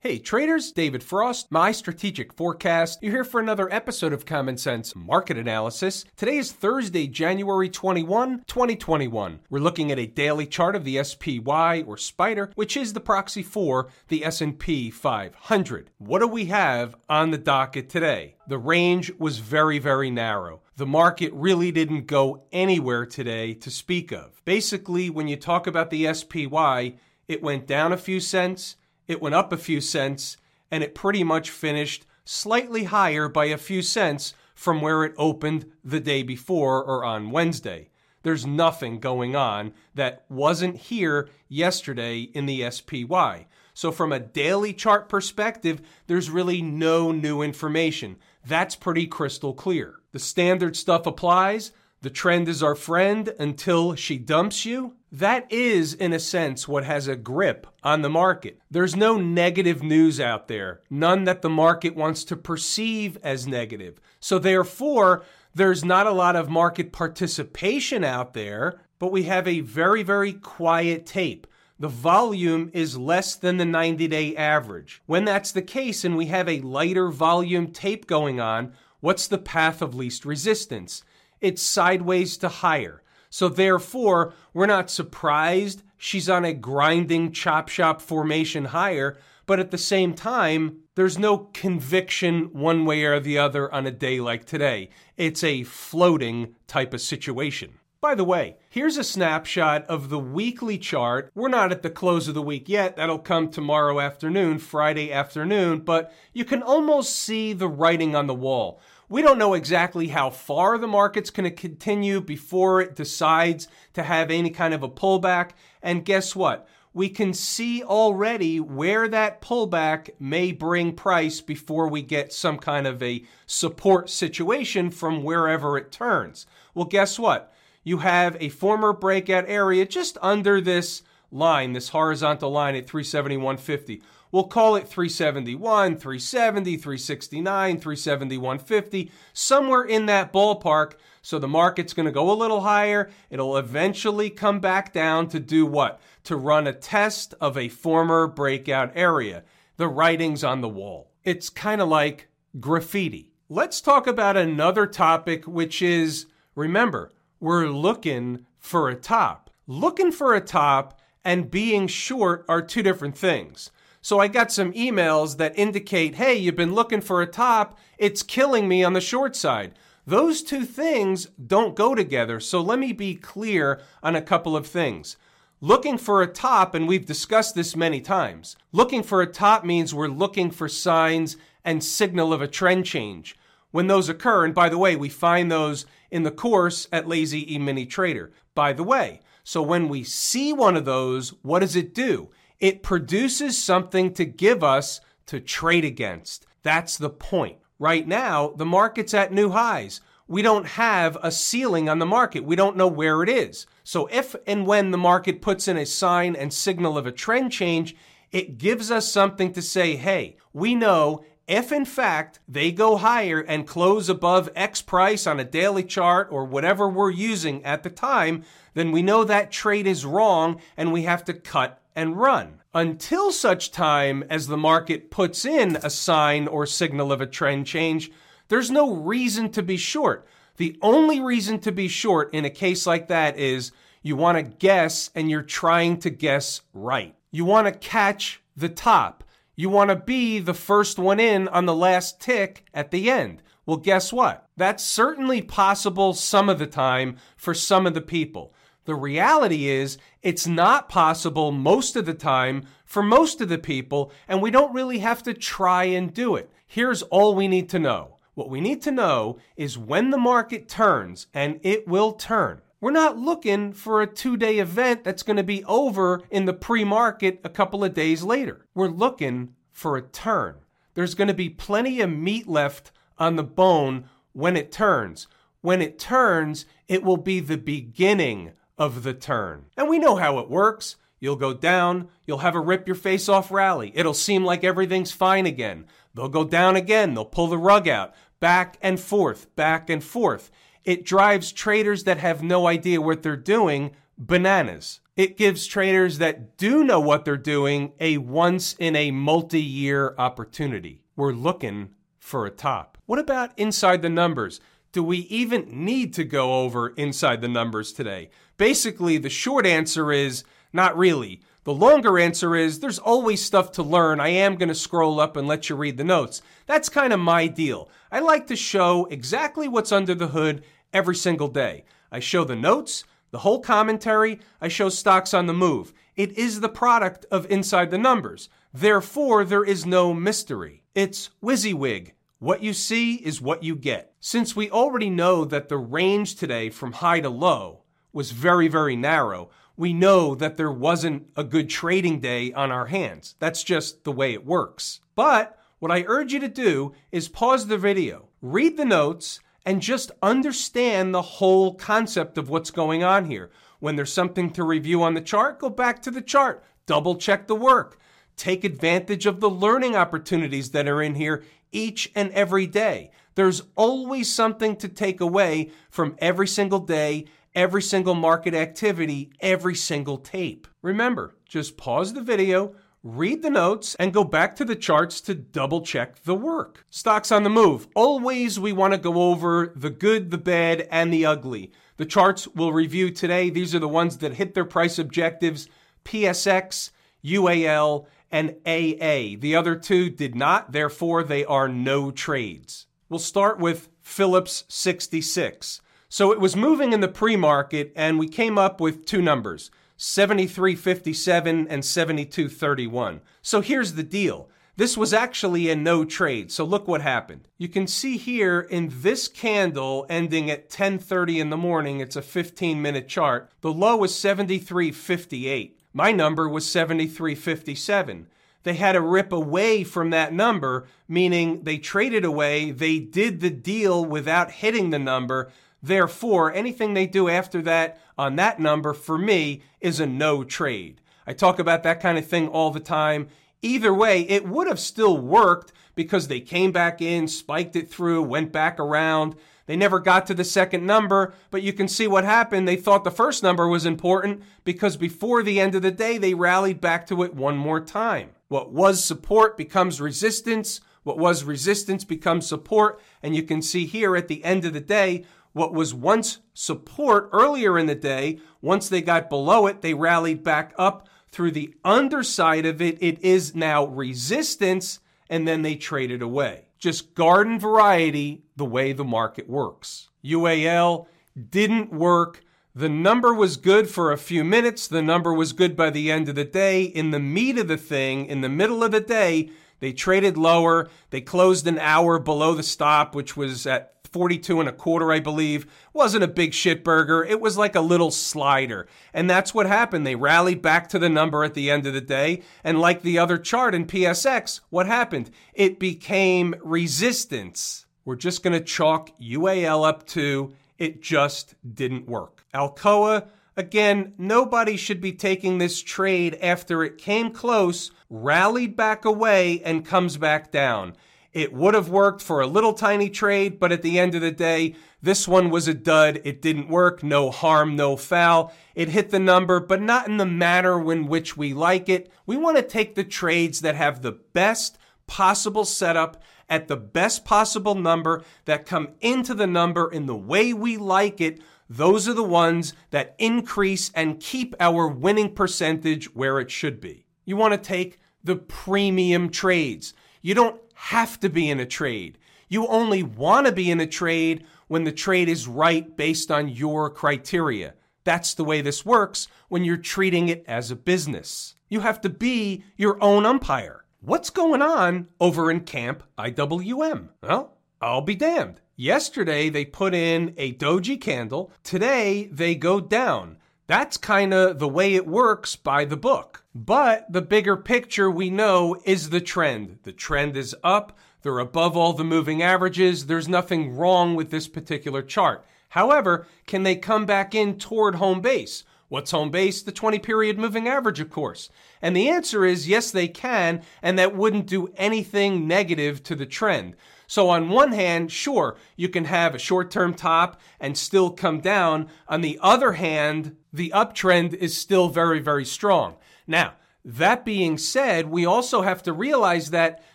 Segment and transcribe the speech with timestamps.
[0.00, 2.98] Hey traders, David Frost, my strategic forecast.
[3.00, 6.04] You're here for another episode of Common Sense Market Analysis.
[6.16, 9.40] Today is Thursday, January 21, 2021.
[9.48, 13.42] We're looking at a daily chart of the SPY or Spider, which is the proxy
[13.42, 15.90] for the S&P 500.
[15.96, 18.36] What do we have on the docket today?
[18.48, 20.60] The range was very, very narrow.
[20.76, 24.42] The market really didn't go anywhere today to speak of.
[24.44, 26.96] Basically, when you talk about the SPY,
[27.28, 28.76] it went down a few cents
[29.08, 30.36] it went up a few cents,
[30.70, 35.70] and it pretty much finished slightly higher by a few cents from where it opened
[35.84, 37.90] the day before or on Wednesday.
[38.22, 43.46] There's nothing going on that wasn't here yesterday in the SPY.
[43.72, 48.16] So, from a daily chart perspective, there's really no new information.
[48.44, 49.96] That's pretty crystal clear.
[50.10, 51.70] The standard stuff applies.
[52.02, 54.96] The trend is our friend until she dumps you.
[55.10, 58.60] That is, in a sense, what has a grip on the market.
[58.70, 63.98] There's no negative news out there, none that the market wants to perceive as negative.
[64.20, 69.60] So, therefore, there's not a lot of market participation out there, but we have a
[69.60, 71.46] very, very quiet tape.
[71.78, 75.02] The volume is less than the 90 day average.
[75.06, 79.38] When that's the case and we have a lighter volume tape going on, what's the
[79.38, 81.02] path of least resistance?
[81.40, 83.02] It's sideways to higher.
[83.30, 89.70] So therefore, we're not surprised she's on a grinding chop shop formation higher, but at
[89.70, 94.46] the same time, there's no conviction one way or the other on a day like
[94.46, 94.88] today.
[95.16, 97.74] It's a floating type of situation.
[98.00, 101.30] By the way, here's a snapshot of the weekly chart.
[101.34, 102.96] We're not at the close of the week yet.
[102.96, 108.34] That'll come tomorrow afternoon, Friday afternoon, but you can almost see the writing on the
[108.34, 108.80] wall.
[109.08, 114.02] We don't know exactly how far the market's going to continue before it decides to
[114.02, 115.50] have any kind of a pullback.
[115.80, 116.68] And guess what?
[116.92, 122.86] We can see already where that pullback may bring price before we get some kind
[122.86, 126.46] of a support situation from wherever it turns.
[126.74, 127.52] Well, guess what?
[127.84, 134.02] You have a former breakout area just under this line, this horizontal line at 371.50.
[134.32, 140.94] We'll call it 371, 370, 369, 370, 150, somewhere in that ballpark.
[141.22, 143.10] So the market's going to go a little higher.
[143.30, 146.00] It'll eventually come back down to do what?
[146.24, 149.44] To run a test of a former breakout area.
[149.76, 151.12] The writing's on the wall.
[151.24, 152.28] It's kind of like
[152.60, 153.32] graffiti.
[153.48, 159.50] Let's talk about another topic, which is remember, we're looking for a top.
[159.66, 163.70] Looking for a top and being short are two different things.
[164.06, 167.76] So I got some emails that indicate, hey, you've been looking for a top.
[167.98, 169.72] It's killing me on the short side.
[170.06, 172.38] Those two things don't go together.
[172.38, 175.16] So let me be clear on a couple of things.
[175.60, 179.92] Looking for a top, and we've discussed this many times, looking for a top means
[179.92, 183.34] we're looking for signs and signal of a trend change.
[183.72, 187.52] When those occur, and by the way, we find those in the course at Lazy
[187.52, 188.30] E Mini Trader.
[188.54, 192.30] By the way, so when we see one of those, what does it do?
[192.60, 196.46] It produces something to give us to trade against.
[196.62, 197.58] That's the point.
[197.78, 200.00] Right now, the market's at new highs.
[200.28, 202.44] We don't have a ceiling on the market.
[202.44, 203.66] We don't know where it is.
[203.84, 207.52] So, if and when the market puts in a sign and signal of a trend
[207.52, 207.94] change,
[208.32, 213.40] it gives us something to say, hey, we know if in fact they go higher
[213.40, 217.90] and close above X price on a daily chart or whatever we're using at the
[217.90, 218.42] time,
[218.74, 223.32] then we know that trade is wrong and we have to cut and run until
[223.32, 228.12] such time as the market puts in a sign or signal of a trend change.
[228.48, 230.28] There's no reason to be short.
[230.58, 234.42] The only reason to be short in a case like that is you want to
[234.42, 237.14] guess and you're trying to guess right.
[237.32, 239.24] You want to catch the top.
[239.56, 243.42] You want to be the first one in on the last tick at the end.
[243.64, 244.46] Well, guess what?
[244.56, 248.54] That's certainly possible some of the time for some of the people.
[248.86, 254.12] The reality is, it's not possible most of the time for most of the people,
[254.28, 256.50] and we don't really have to try and do it.
[256.68, 258.16] Here's all we need to know.
[258.34, 262.62] What we need to know is when the market turns, and it will turn.
[262.80, 266.54] We're not looking for a two day event that's going to be over in the
[266.54, 268.66] pre market a couple of days later.
[268.72, 270.56] We're looking for a turn.
[270.94, 275.26] There's going to be plenty of meat left on the bone when it turns.
[275.60, 279.66] When it turns, it will be the beginning of the turn.
[279.76, 280.96] And we know how it works.
[281.18, 283.90] You'll go down, you'll have a rip your face off rally.
[283.94, 285.86] It'll seem like everything's fine again.
[286.14, 290.50] They'll go down again, they'll pull the rug out, back and forth, back and forth.
[290.84, 295.00] It drives traders that have no idea what they're doing bananas.
[295.16, 300.14] It gives traders that do know what they're doing a once in a multi year
[300.18, 301.02] opportunity.
[301.16, 302.98] We're looking for a top.
[303.06, 304.60] What about inside the numbers?
[304.96, 308.30] Do we even need to go over inside the numbers today?
[308.56, 311.42] Basically, the short answer is not really.
[311.64, 314.20] The longer answer is there's always stuff to learn.
[314.20, 316.40] I am going to scroll up and let you read the notes.
[316.64, 317.90] That's kind of my deal.
[318.10, 320.64] I like to show exactly what's under the hood
[320.94, 321.84] every single day.
[322.10, 325.92] I show the notes, the whole commentary, I show stocks on the move.
[326.14, 328.48] It is the product of Inside the Numbers.
[328.72, 330.84] Therefore, there is no mystery.
[330.94, 332.12] It's WYSIWYG.
[332.38, 334.12] What you see is what you get.
[334.20, 338.94] Since we already know that the range today from high to low was very, very
[338.94, 343.36] narrow, we know that there wasn't a good trading day on our hands.
[343.38, 345.00] That's just the way it works.
[345.14, 349.80] But what I urge you to do is pause the video, read the notes, and
[349.80, 353.50] just understand the whole concept of what's going on here.
[353.80, 357.46] When there's something to review on the chart, go back to the chart, double check
[357.46, 357.98] the work,
[358.36, 361.42] take advantage of the learning opportunities that are in here
[361.72, 363.10] each and every day.
[363.34, 367.26] There's always something to take away from every single day
[367.56, 370.68] every single market activity, every single tape.
[370.82, 375.34] Remember, just pause the video, read the notes, and go back to the charts to
[375.34, 376.84] double check the work.
[376.90, 377.88] Stocks on the move.
[377.94, 381.72] Always we want to go over the good, the bad, and the ugly.
[381.96, 385.66] The charts we'll review today, these are the ones that hit their price objectives
[386.04, 386.90] PSX,
[387.24, 389.36] UAL, and AA.
[389.38, 392.86] The other two did not, therefore, they are no trades.
[393.08, 395.80] We'll start with Phillips 66.
[396.08, 399.70] So it was moving in the pre market, and we came up with two numbers
[399.98, 403.20] 73.57 and 72.31.
[403.42, 404.48] So here's the deal.
[404.76, 406.52] This was actually a no trade.
[406.52, 407.48] So look what happened.
[407.56, 412.20] You can see here in this candle ending at 10:30 in the morning, it's a
[412.20, 413.50] 15-minute chart.
[413.62, 415.75] The low is 73.58.
[415.96, 418.26] My number was 73.57.
[418.64, 423.48] They had to rip away from that number, meaning they traded away, they did the
[423.48, 425.50] deal without hitting the number.
[425.82, 431.00] Therefore, anything they do after that on that number for me is a no trade.
[431.26, 433.28] I talk about that kind of thing all the time.
[433.62, 438.22] Either way, it would have still worked because they came back in, spiked it through,
[438.22, 439.34] went back around.
[439.66, 442.66] They never got to the second number, but you can see what happened.
[442.66, 446.34] They thought the first number was important because before the end of the day, they
[446.34, 448.30] rallied back to it one more time.
[448.48, 450.80] What was support becomes resistance.
[451.02, 453.00] What was resistance becomes support.
[453.22, 457.30] And you can see here at the end of the day, what was once support
[457.32, 461.74] earlier in the day, once they got below it, they rallied back up through the
[461.84, 462.98] underside of it.
[463.00, 466.68] It is now resistance, and then they traded away.
[466.78, 470.08] Just garden variety, the way the market works.
[470.24, 471.06] UAL
[471.50, 472.42] didn't work.
[472.74, 474.86] The number was good for a few minutes.
[474.86, 476.82] The number was good by the end of the day.
[476.82, 479.50] In the meat of the thing, in the middle of the day,
[479.80, 480.88] they traded lower.
[481.10, 485.20] They closed an hour below the stop, which was at 42 and a quarter, I
[485.20, 485.66] believe.
[485.92, 487.22] Wasn't a big shit burger.
[487.22, 488.88] It was like a little slider.
[489.12, 490.06] And that's what happened.
[490.06, 492.40] They rallied back to the number at the end of the day.
[492.64, 495.30] And like the other chart in PSX, what happened?
[495.52, 497.84] It became resistance.
[498.06, 502.42] We're just going to chalk UAL up to it just didn't work.
[502.54, 509.60] Alcoa, again, nobody should be taking this trade after it came close, rallied back away,
[509.62, 510.96] and comes back down.
[511.36, 514.30] It would have worked for a little tiny trade, but at the end of the
[514.30, 516.22] day, this one was a dud.
[516.24, 517.02] It didn't work.
[517.02, 518.54] No harm, no foul.
[518.74, 522.10] It hit the number, but not in the manner in which we like it.
[522.24, 527.26] We want to take the trades that have the best possible setup at the best
[527.26, 531.42] possible number that come into the number in the way we like it.
[531.68, 537.04] Those are the ones that increase and keep our winning percentage where it should be.
[537.26, 539.92] You want to take the premium trades.
[540.22, 542.18] You don't have to be in a trade.
[542.48, 546.48] You only want to be in a trade when the trade is right based on
[546.48, 547.74] your criteria.
[548.04, 551.54] That's the way this works when you're treating it as a business.
[551.68, 553.84] You have to be your own umpire.
[554.00, 557.08] What's going on over in Camp IWM?
[557.22, 558.60] Well, I'll be damned.
[558.76, 561.50] Yesterday they put in a doji candle.
[561.64, 563.38] Today they go down.
[563.66, 566.44] That's kind of the way it works by the book.
[566.64, 569.80] But the bigger picture we know is the trend.
[569.82, 570.96] The trend is up.
[571.20, 573.06] They're above all the moving averages.
[573.06, 575.44] There's nothing wrong with this particular chart.
[575.68, 578.64] However, can they come back in toward home base?
[578.88, 579.60] What's home base?
[579.60, 581.50] The 20 period moving average, of course.
[581.82, 586.24] And the answer is yes, they can, and that wouldn't do anything negative to the
[586.24, 586.74] trend.
[587.06, 591.40] So, on one hand, sure, you can have a short term top and still come
[591.40, 591.88] down.
[592.08, 595.96] On the other hand, the uptrend is still very, very strong.
[596.26, 596.54] Now,
[596.84, 599.82] that being said, we also have to realize that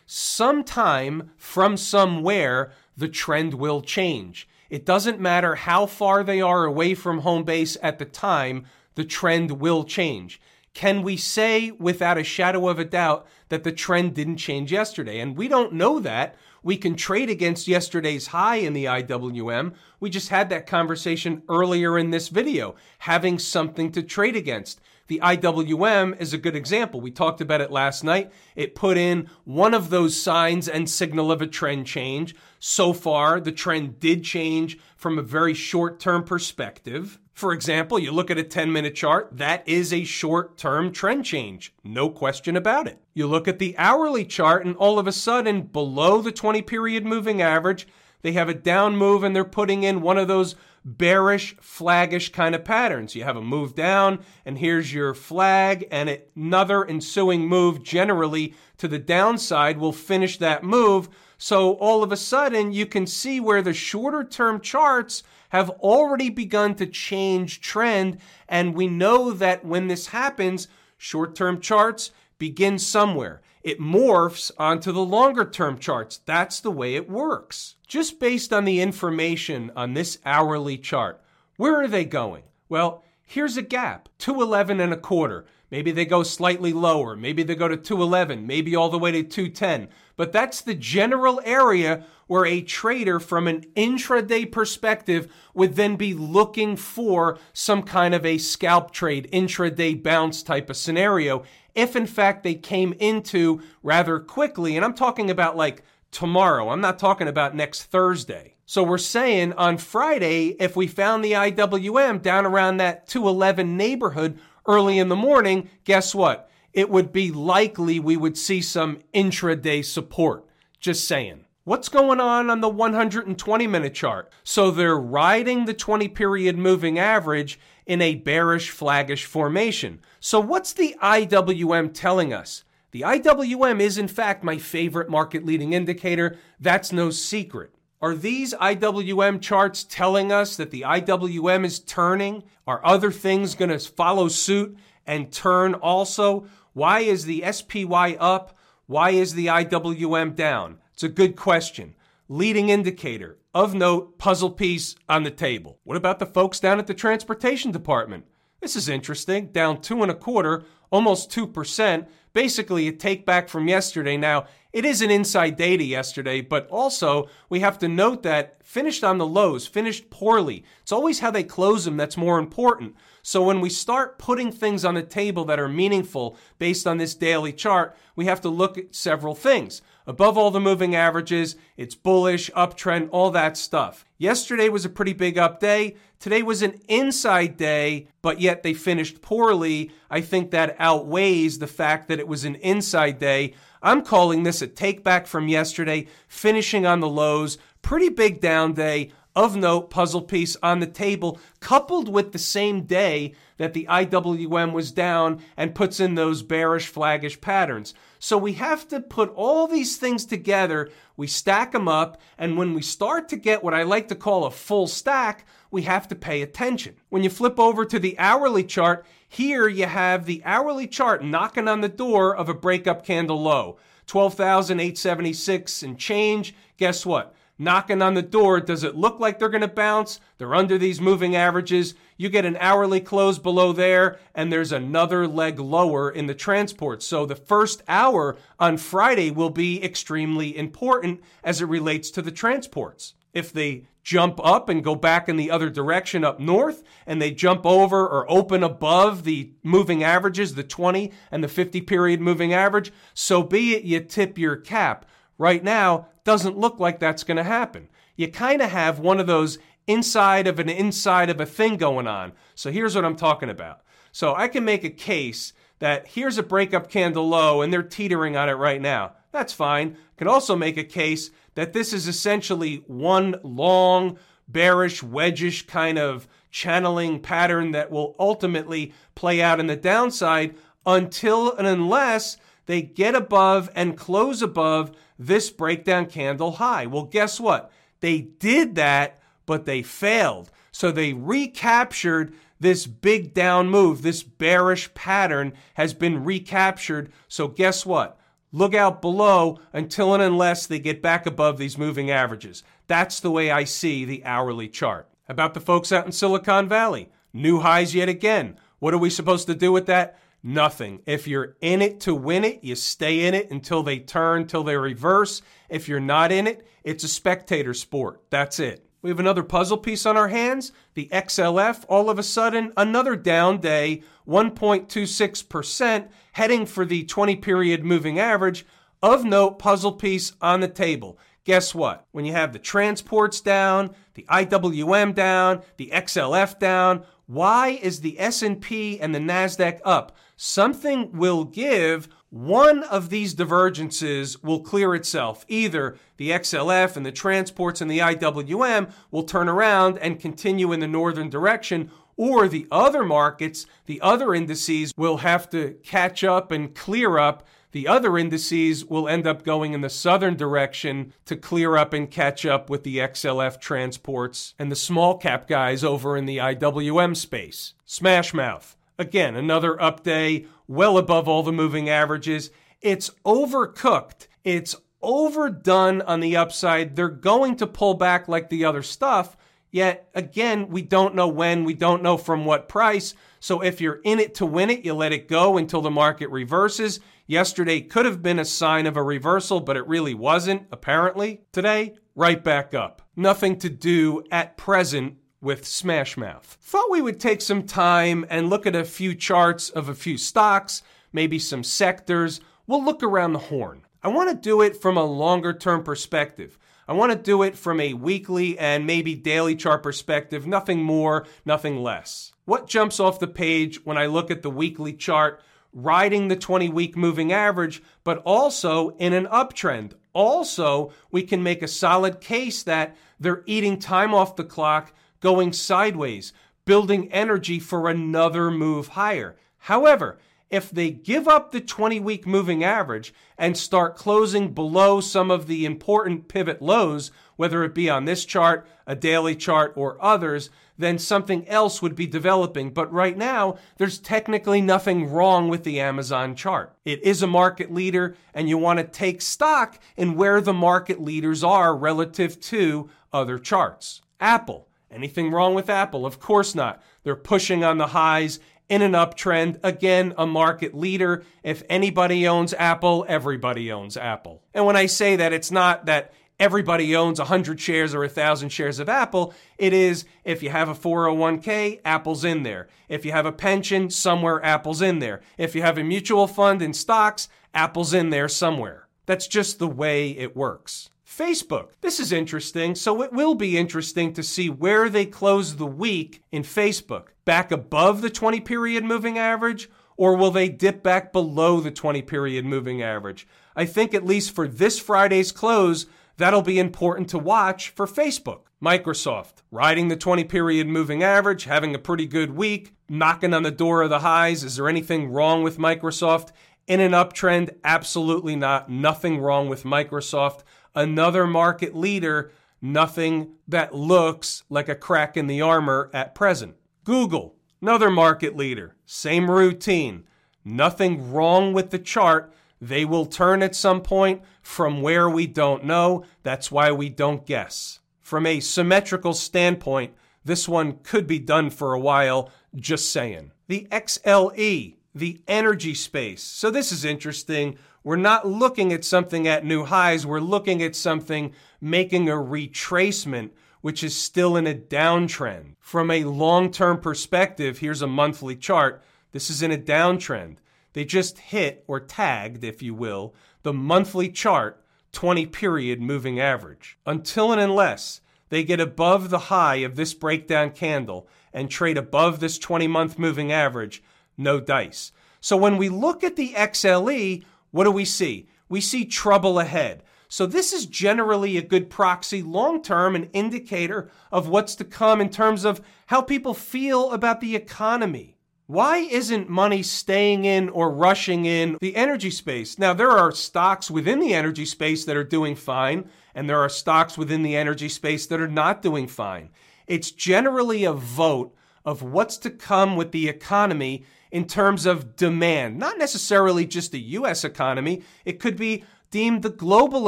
[0.05, 4.47] sometime from somewhere, the trend will change.
[4.69, 9.05] It doesn't matter how far they are away from home base at the time, the
[9.05, 10.41] trend will change.
[10.73, 15.19] Can we say without a shadow of a doubt that the trend didn't change yesterday?
[15.19, 16.35] And we don't know that.
[16.63, 19.73] We can trade against yesterday's high in the IWM.
[19.99, 24.79] We just had that conversation earlier in this video, having something to trade against.
[25.11, 27.01] The IWM is a good example.
[27.01, 28.31] We talked about it last night.
[28.55, 32.33] It put in one of those signs and signal of a trend change.
[32.59, 37.19] So far, the trend did change from a very short term perspective.
[37.33, 41.25] For example, you look at a 10 minute chart, that is a short term trend
[41.25, 41.73] change.
[41.83, 43.01] No question about it.
[43.13, 47.05] You look at the hourly chart, and all of a sudden, below the 20 period
[47.05, 47.85] moving average,
[48.21, 52.55] they have a down move and they're putting in one of those bearish, flaggish kind
[52.55, 53.15] of patterns.
[53.15, 58.87] You have a move down, and here's your flag, and another ensuing move, generally to
[58.87, 61.09] the downside, will finish that move.
[61.37, 66.29] So all of a sudden, you can see where the shorter term charts have already
[66.29, 68.19] begun to change trend.
[68.47, 73.40] And we know that when this happens, short term charts begin somewhere.
[73.63, 76.19] It morphs onto the longer term charts.
[76.25, 77.75] That's the way it works.
[77.87, 81.21] Just based on the information on this hourly chart,
[81.57, 82.43] where are they going?
[82.69, 85.45] Well, here's a gap 211 and a quarter.
[85.69, 87.15] Maybe they go slightly lower.
[87.15, 89.87] Maybe they go to 211, maybe all the way to 210.
[90.17, 96.13] But that's the general area where a trader from an intraday perspective would then be
[96.13, 101.43] looking for some kind of a scalp trade, intraday bounce type of scenario.
[101.75, 106.81] If in fact they came into rather quickly, and I'm talking about like tomorrow, I'm
[106.81, 108.55] not talking about next Thursday.
[108.65, 114.39] So we're saying on Friday, if we found the IWM down around that 211 neighborhood
[114.65, 116.49] early in the morning, guess what?
[116.73, 120.45] It would be likely we would see some intraday support.
[120.79, 121.45] Just saying.
[121.63, 124.31] What's going on on the 120 minute chart?
[124.43, 127.59] So they're riding the 20 period moving average
[127.91, 129.99] in a bearish flaggish formation.
[130.21, 132.63] So what's the IWM telling us?
[132.91, 136.37] The IWM is in fact my favorite market leading indicator.
[136.57, 137.75] That's no secret.
[138.01, 142.43] Are these IWM charts telling us that the IWM is turning?
[142.65, 146.47] Are other things going to follow suit and turn also?
[146.71, 148.57] Why is the SPY up?
[148.85, 150.77] Why is the IWM down?
[150.93, 151.95] It's a good question.
[152.29, 153.37] Leading indicator.
[153.53, 155.77] Of note, puzzle piece on the table.
[155.83, 158.25] What about the folks down at the transportation department?
[158.61, 159.47] This is interesting.
[159.47, 162.07] Down two and a quarter, almost 2%.
[162.31, 164.15] Basically, a take back from yesterday.
[164.15, 169.03] Now, it is an inside data yesterday, but also we have to note that finished
[169.03, 170.63] on the lows, finished poorly.
[170.81, 172.95] It's always how they close them that's more important.
[173.21, 177.15] So when we start putting things on the table that are meaningful based on this
[177.15, 179.81] daily chart, we have to look at several things.
[180.07, 184.05] Above all the moving averages, it's bullish, uptrend, all that stuff.
[184.17, 185.95] Yesterday was a pretty big up day.
[186.19, 189.91] Today was an inside day, but yet they finished poorly.
[190.09, 193.53] I think that outweighs the fact that it was an inside day.
[193.81, 197.57] I'm calling this a take back from yesterday, finishing on the lows.
[197.81, 202.83] Pretty big down day of note puzzle piece on the table, coupled with the same
[202.83, 207.93] day that the IWM was down and puts in those bearish flaggish patterns.
[208.19, 212.73] So we have to put all these things together, we stack them up, and when
[212.73, 216.15] we start to get what I like to call a full stack, we have to
[216.15, 216.95] pay attention.
[217.09, 221.67] When you flip over to the hourly chart, here you have the hourly chart knocking
[221.67, 223.77] on the door of a breakup candle low.
[224.07, 226.53] 12,876 and change.
[226.75, 227.33] Guess what?
[227.61, 228.59] Knocking on the door.
[228.59, 230.19] Does it look like they're going to bounce?
[230.37, 231.93] They're under these moving averages.
[232.17, 237.03] You get an hourly close below there, and there's another leg lower in the transport.
[237.03, 242.31] So the first hour on Friday will be extremely important as it relates to the
[242.31, 243.13] transports.
[243.33, 247.31] If they jump up and go back in the other direction up north, and they
[247.31, 252.53] jump over or open above the moving averages, the 20 and the 50 period moving
[252.53, 255.05] average, so be it, you tip your cap.
[255.41, 257.89] Right now, doesn't look like that's going to happen.
[258.15, 259.57] You kind of have one of those
[259.87, 262.33] inside of an inside of a thing going on.
[262.53, 263.81] So here's what I'm talking about.
[264.11, 268.37] So I can make a case that here's a breakup candle low and they're teetering
[268.37, 269.13] on it right now.
[269.31, 269.97] That's fine.
[269.97, 275.97] I can also make a case that this is essentially one long, bearish, wedgish kind
[275.97, 280.53] of channeling pattern that will ultimately play out in the downside
[280.85, 284.91] until and unless they get above and close above
[285.27, 286.85] this breakdown candle high.
[286.85, 287.71] Well, guess what?
[287.99, 290.51] They did that, but they failed.
[290.71, 297.11] So they recaptured this big down move, this bearish pattern has been recaptured.
[297.27, 298.19] So guess what?
[298.51, 302.63] Look out below until and unless they get back above these moving averages.
[302.85, 305.09] That's the way I see the hourly chart.
[305.27, 308.57] About the folks out in Silicon Valley, new highs yet again.
[308.77, 310.19] What are we supposed to do with that?
[310.43, 311.01] Nothing.
[311.05, 314.63] If you're in it to win it, you stay in it until they turn, till
[314.63, 315.41] they reverse.
[315.69, 318.21] If you're not in it, it's a spectator sport.
[318.31, 318.85] That's it.
[319.03, 320.71] We have another puzzle piece on our hands.
[320.93, 327.83] The XLF, all of a sudden, another down day, 1.26%, heading for the 20 period
[327.83, 328.65] moving average.
[329.01, 331.17] Of note, puzzle piece on the table.
[331.43, 332.05] Guess what?
[332.11, 338.19] When you have the transports down, the IWM down, the XLF down, why is the
[338.19, 340.17] S&P and the Nasdaq up?
[340.35, 345.45] Something will give one of these divergences will clear itself.
[345.47, 350.81] Either the XLF and the transports and the IWM will turn around and continue in
[350.81, 356.51] the northern direction, or the other markets, the other indices will have to catch up
[356.51, 357.47] and clear up.
[357.71, 362.11] The other indices will end up going in the southern direction to clear up and
[362.11, 367.15] catch up with the XLF transports and the small cap guys over in the IWM
[367.15, 367.73] space.
[367.85, 368.75] Smash mouth.
[368.99, 372.51] Again, another up day, well above all the moving averages.
[372.81, 374.27] It's overcooked.
[374.43, 376.95] It's overdone on the upside.
[376.95, 379.37] They're going to pull back like the other stuff.
[379.71, 383.15] Yet again, we don't know when, we don't know from what price.
[383.39, 386.29] So if you're in it to win it, you let it go until the market
[386.29, 386.99] reverses.
[387.25, 391.41] Yesterday could have been a sign of a reversal, but it really wasn't, apparently.
[391.53, 393.01] Today, right back up.
[393.15, 396.43] Nothing to do at present with Smash Smashmouth.
[396.43, 400.17] Thought we would take some time and look at a few charts of a few
[400.17, 402.41] stocks, maybe some sectors.
[402.67, 403.85] We'll look around the horn.
[404.03, 406.57] I want to do it from a longer term perspective.
[406.91, 411.25] I want to do it from a weekly and maybe daily chart perspective, nothing more,
[411.45, 412.33] nothing less.
[412.43, 416.67] What jumps off the page when I look at the weekly chart, riding the 20
[416.67, 419.93] week moving average, but also in an uptrend?
[420.11, 425.53] Also, we can make a solid case that they're eating time off the clock going
[425.53, 426.33] sideways,
[426.65, 429.37] building energy for another move higher.
[429.59, 430.19] However,
[430.51, 435.47] if they give up the 20 week moving average and start closing below some of
[435.47, 440.49] the important pivot lows, whether it be on this chart, a daily chart, or others,
[440.77, 442.71] then something else would be developing.
[442.71, 446.75] But right now, there's technically nothing wrong with the Amazon chart.
[446.83, 451.01] It is a market leader, and you want to take stock in where the market
[451.01, 454.01] leaders are relative to other charts.
[454.19, 454.67] Apple.
[454.91, 456.05] Anything wrong with Apple?
[456.05, 456.83] Of course not.
[457.03, 458.39] They're pushing on the highs
[458.71, 459.59] in an uptrend.
[459.63, 461.25] Again, a market leader.
[461.43, 464.41] If anybody owns Apple, everybody owns Apple.
[464.53, 468.79] And when I say that, it's not that everybody owns 100 shares or 1,000 shares
[468.79, 469.33] of Apple.
[469.57, 472.69] It is if you have a 401k, Apple's in there.
[472.87, 475.19] If you have a pension, somewhere Apple's in there.
[475.37, 478.87] If you have a mutual fund in stocks, Apple's in there somewhere.
[479.05, 480.90] That's just the way it works.
[481.21, 481.69] Facebook.
[481.81, 482.73] This is interesting.
[482.73, 487.09] So it will be interesting to see where they close the week in Facebook.
[487.25, 492.01] Back above the 20 period moving average, or will they dip back below the 20
[492.01, 493.27] period moving average?
[493.55, 495.85] I think, at least for this Friday's close,
[496.17, 498.45] that'll be important to watch for Facebook.
[498.63, 503.51] Microsoft, riding the 20 period moving average, having a pretty good week, knocking on the
[503.51, 504.43] door of the highs.
[504.43, 506.29] Is there anything wrong with Microsoft?
[506.67, 508.69] In an uptrend, absolutely not.
[508.69, 510.41] Nothing wrong with Microsoft
[510.75, 512.31] another market leader,
[512.61, 516.55] nothing that looks like a crack in the armor at present.
[516.83, 520.03] Google, another market leader, same routine.
[520.43, 522.33] Nothing wrong with the chart.
[522.59, 526.03] They will turn at some point from where we don't know.
[526.23, 527.79] That's why we don't guess.
[527.99, 533.31] From a symmetrical standpoint, this one could be done for a while, just saying.
[533.47, 536.23] The XLE, the energy space.
[536.23, 537.57] So this is interesting.
[537.83, 540.05] We're not looking at something at new highs.
[540.05, 545.55] We're looking at something making a retracement, which is still in a downtrend.
[545.59, 548.83] From a long term perspective, here's a monthly chart.
[549.11, 550.37] This is in a downtrend.
[550.73, 553.13] They just hit or tagged, if you will,
[553.43, 556.77] the monthly chart 20 period moving average.
[556.85, 562.19] Until and unless they get above the high of this breakdown candle and trade above
[562.19, 563.83] this 20 month moving average,
[564.17, 564.91] no dice.
[565.19, 568.27] So when we look at the XLE, what do we see?
[568.49, 569.83] We see trouble ahead.
[570.07, 574.99] So, this is generally a good proxy long term, an indicator of what's to come
[574.99, 578.17] in terms of how people feel about the economy.
[578.45, 582.59] Why isn't money staying in or rushing in the energy space?
[582.59, 586.49] Now, there are stocks within the energy space that are doing fine, and there are
[586.49, 589.29] stocks within the energy space that are not doing fine.
[589.67, 591.33] It's generally a vote
[591.63, 596.79] of what's to come with the economy in terms of demand, not necessarily just the
[596.79, 599.87] US economy, it could be deemed the global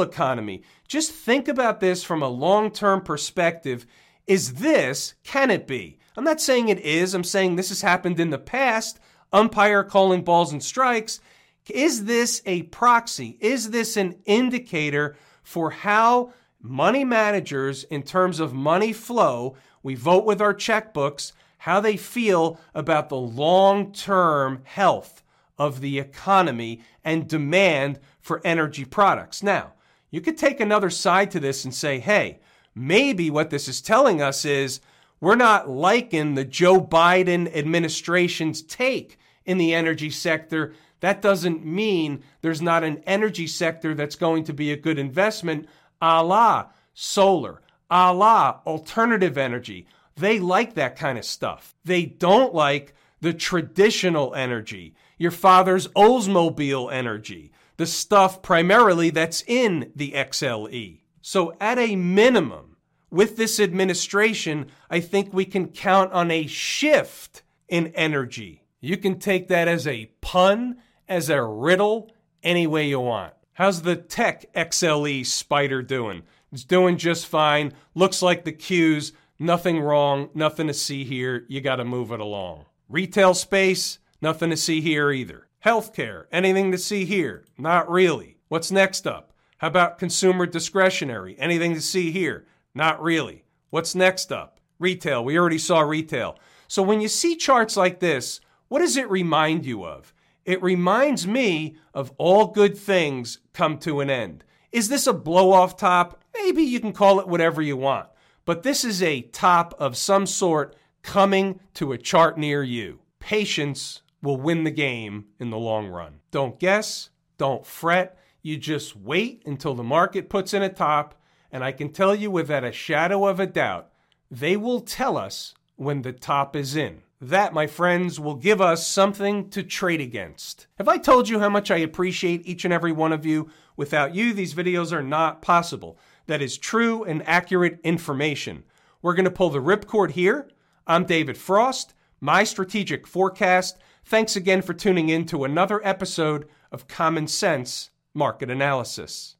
[0.00, 0.62] economy.
[0.88, 3.86] Just think about this from a long term perspective.
[4.26, 5.98] Is this, can it be?
[6.16, 8.98] I'm not saying it is, I'm saying this has happened in the past.
[9.32, 11.20] Umpire calling balls and strikes.
[11.68, 13.36] Is this a proxy?
[13.40, 16.32] Is this an indicator for how
[16.62, 21.32] money managers, in terms of money flow, we vote with our checkbooks,
[21.64, 25.22] how they feel about the long term health
[25.56, 29.42] of the economy and demand for energy products.
[29.42, 29.72] Now,
[30.10, 32.40] you could take another side to this and say, hey,
[32.74, 34.82] maybe what this is telling us is
[35.20, 40.74] we're not liking the Joe Biden administration's take in the energy sector.
[41.00, 45.66] That doesn't mean there's not an energy sector that's going to be a good investment,
[46.02, 49.86] a la solar, a la alternative energy.
[50.16, 51.74] They like that kind of stuff.
[51.84, 59.90] They don't like the traditional energy, your father's Oldsmobile energy, the stuff primarily that's in
[59.96, 61.00] the XLE.
[61.22, 62.76] So, at a minimum,
[63.10, 68.64] with this administration, I think we can count on a shift in energy.
[68.80, 70.76] You can take that as a pun,
[71.08, 72.10] as a riddle,
[72.42, 73.32] any way you want.
[73.54, 76.24] How's the Tech XLE Spider doing?
[76.52, 77.72] It's doing just fine.
[77.94, 81.44] Looks like the Q's, nothing wrong, nothing to see here.
[81.48, 82.66] You got to move it along.
[82.88, 85.48] Retail space, nothing to see here either.
[85.64, 87.44] Healthcare, anything to see here?
[87.56, 88.36] Not really.
[88.48, 89.32] What's next up?
[89.58, 91.36] How about consumer discretionary?
[91.38, 92.46] Anything to see here?
[92.74, 93.44] Not really.
[93.70, 94.60] What's next up?
[94.78, 96.38] Retail, we already saw retail.
[96.68, 100.12] So when you see charts like this, what does it remind you of?
[100.44, 104.44] It reminds me of all good things come to an end.
[104.72, 106.22] Is this a blow off top?
[106.34, 108.08] Maybe you can call it whatever you want.
[108.44, 113.00] But this is a top of some sort coming to a chart near you.
[113.18, 116.20] Patience will win the game in the long run.
[116.30, 118.18] Don't guess, don't fret.
[118.42, 121.14] You just wait until the market puts in a top,
[121.50, 123.90] and I can tell you without a shadow of a doubt,
[124.30, 127.02] they will tell us when the top is in.
[127.20, 130.66] That, my friends, will give us something to trade against.
[130.76, 133.48] Have I told you how much I appreciate each and every one of you?
[133.76, 135.98] Without you, these videos are not possible.
[136.26, 138.64] That is true and accurate information.
[139.02, 140.48] We're going to pull the ripcord here.
[140.86, 143.78] I'm David Frost, my strategic forecast.
[144.04, 149.36] Thanks again for tuning in to another episode of Common Sense Market Analysis.